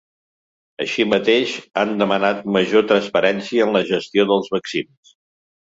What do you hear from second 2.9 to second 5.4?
transparència en la gestió dels vaccins.